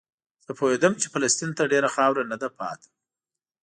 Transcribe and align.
زه 0.45 0.51
پوهېدم 0.59 0.93
چې 1.01 1.07
فلسطین 1.13 1.51
ته 1.57 1.63
ډېره 1.71 1.89
خاوره 1.95 2.23
نه 2.31 2.37
ده 2.41 2.49
پاتې. 2.57 2.89